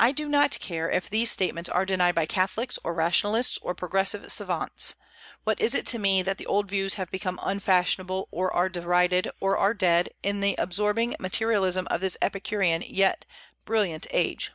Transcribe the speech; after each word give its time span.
I 0.00 0.12
do 0.12 0.30
not 0.30 0.58
care 0.60 0.90
if 0.90 1.10
these 1.10 1.30
statements 1.30 1.68
are 1.68 1.84
denied 1.84 2.14
by 2.14 2.24
Catholics, 2.24 2.78
or 2.82 2.94
rationalists, 2.94 3.58
or 3.60 3.74
progressive 3.74 4.32
savants. 4.32 4.94
What 5.44 5.60
is 5.60 5.74
it 5.74 5.84
to 5.88 5.98
me 5.98 6.22
that 6.22 6.38
the 6.38 6.46
old 6.46 6.70
views 6.70 6.94
have 6.94 7.10
become 7.10 7.38
unfashionable, 7.42 8.28
or 8.30 8.50
are 8.50 8.70
derided, 8.70 9.28
or 9.40 9.58
are 9.58 9.74
dead, 9.74 10.08
in 10.22 10.40
the 10.40 10.54
absorbing 10.56 11.16
materialism 11.20 11.86
of 11.90 12.00
this 12.00 12.16
Epicurean 12.22 12.80
yet 12.80 13.26
brilliant 13.66 14.06
age? 14.10 14.52